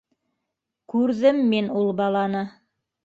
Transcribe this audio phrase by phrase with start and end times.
[0.95, 2.43] Күрҙем мин ул баланы!